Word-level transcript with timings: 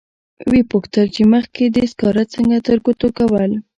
و 0.49 0.51
یې 0.57 0.63
پوښتل 0.71 1.05
چې 1.15 1.21
مخکې 1.33 1.63
دې 1.75 1.83
سکاره 1.91 2.23
څنګه 2.33 2.57
ترګوتو 2.67 3.07
کول. 3.17 3.51